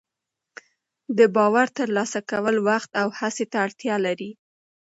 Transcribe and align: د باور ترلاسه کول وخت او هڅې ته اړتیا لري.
د 1.17 1.19
باور 1.35 1.67
ترلاسه 1.77 2.19
کول 2.31 2.55
وخت 2.69 2.91
او 3.01 3.07
هڅې 3.19 3.45
ته 3.51 3.57
اړتیا 3.65 3.95
لري. 4.05 4.31